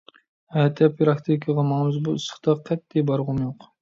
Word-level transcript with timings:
ئەتە 0.61 0.87
پىراكتىكىغا 1.01 1.67
ماڭىمىز. 1.73 2.01
بۇ 2.07 2.17
ئىسسىقتا 2.21 2.57
قەتئىي 2.71 3.07
بارغۇم 3.11 3.45
يوق. 3.49 3.69